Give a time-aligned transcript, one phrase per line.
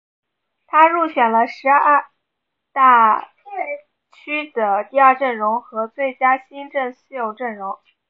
[0.65, 1.41] 他入选了
[2.73, 3.31] 大十二
[4.11, 7.77] 区的第二阵容和最佳新秀阵容。